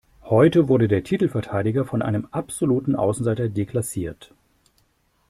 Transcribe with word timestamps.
Heute 0.23 0.67
wurde 0.67 0.87
der 0.87 1.03
Titelverteidiger 1.03 1.85
von 1.85 2.01
einem 2.01 2.27
absoluten 2.31 2.95
Außenseiter 2.95 3.49
deklassiert. 3.49 4.33